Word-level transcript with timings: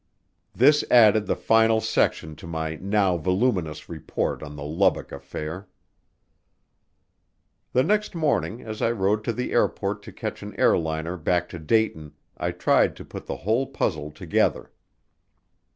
This 0.55 0.83
added 0.89 1.27
the 1.27 1.35
final 1.35 1.79
section 1.79 2.35
to 2.37 2.47
my 2.47 2.75
now 2.77 3.17
voluminous 3.17 3.87
report 3.87 4.41
on 4.41 4.55
the 4.55 4.63
Lubbock 4.63 5.11
affair. 5.11 5.67
The 7.71 7.83
next 7.83 8.15
morning 8.15 8.63
as 8.63 8.81
I 8.81 8.89
rode 8.89 9.23
to 9.25 9.31
the 9.31 9.51
airport 9.51 10.01
to 10.01 10.11
catch 10.11 10.41
an 10.41 10.59
airliner 10.59 11.17
back 11.17 11.49
to 11.49 11.59
Dayton 11.59 12.13
I 12.35 12.49
tried 12.49 12.95
to 12.95 13.05
put 13.05 13.27
the 13.27 13.37
whole 13.45 13.67
puzzle 13.67 14.09
together. 14.09 14.71